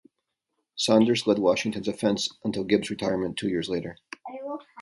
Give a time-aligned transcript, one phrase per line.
[0.75, 3.97] Saunders led Washington's offense until Gibbs retirement two years later.